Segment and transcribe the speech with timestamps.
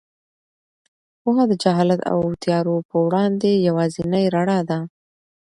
[1.21, 4.79] پوهه د جهالت او تیارو په وړاندې یوازینۍ رڼا ده.